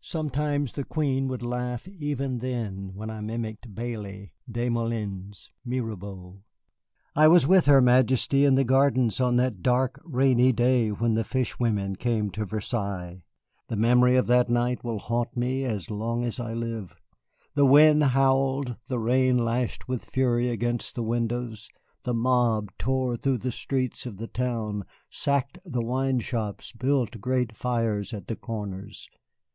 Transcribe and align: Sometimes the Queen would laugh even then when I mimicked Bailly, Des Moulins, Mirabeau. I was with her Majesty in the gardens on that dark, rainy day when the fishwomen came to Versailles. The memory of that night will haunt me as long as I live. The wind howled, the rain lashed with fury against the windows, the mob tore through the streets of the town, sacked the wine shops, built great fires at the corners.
Sometimes 0.00 0.72
the 0.72 0.84
Queen 0.86 1.28
would 1.28 1.42
laugh 1.42 1.86
even 1.86 2.38
then 2.38 2.92
when 2.94 3.10
I 3.10 3.20
mimicked 3.20 3.74
Bailly, 3.74 4.32
Des 4.50 4.70
Moulins, 4.70 5.50
Mirabeau. 5.66 6.42
I 7.14 7.28
was 7.28 7.46
with 7.46 7.66
her 7.66 7.82
Majesty 7.82 8.46
in 8.46 8.54
the 8.54 8.64
gardens 8.64 9.20
on 9.20 9.36
that 9.36 9.60
dark, 9.62 10.00
rainy 10.02 10.50
day 10.50 10.92
when 10.92 11.12
the 11.12 11.24
fishwomen 11.24 11.94
came 11.94 12.30
to 12.30 12.46
Versailles. 12.46 13.22
The 13.68 13.76
memory 13.76 14.16
of 14.16 14.28
that 14.28 14.48
night 14.48 14.82
will 14.82 14.98
haunt 14.98 15.36
me 15.36 15.64
as 15.64 15.90
long 15.90 16.24
as 16.24 16.40
I 16.40 16.54
live. 16.54 16.96
The 17.52 17.66
wind 17.66 18.02
howled, 18.02 18.76
the 18.88 18.98
rain 18.98 19.36
lashed 19.36 19.86
with 19.88 20.06
fury 20.06 20.48
against 20.48 20.94
the 20.94 21.02
windows, 21.02 21.68
the 22.02 22.14
mob 22.14 22.70
tore 22.78 23.14
through 23.18 23.36
the 23.40 23.52
streets 23.52 24.06
of 24.06 24.16
the 24.16 24.26
town, 24.28 24.86
sacked 25.10 25.58
the 25.66 25.82
wine 25.82 26.20
shops, 26.20 26.72
built 26.72 27.20
great 27.20 27.54
fires 27.54 28.14
at 28.14 28.28
the 28.28 28.36
corners. 28.36 29.10